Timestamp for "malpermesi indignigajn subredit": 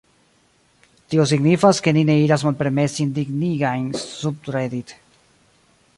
2.47-4.99